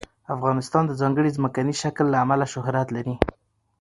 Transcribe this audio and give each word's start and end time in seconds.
افغانستان 0.35 0.83
د 0.87 0.91
ځانګړي 1.01 1.29
ځمکني 1.37 1.73
شکل 1.81 2.05
له 2.11 2.17
امله 2.23 2.45
شهرت 2.53 2.87
لري. 2.95 3.15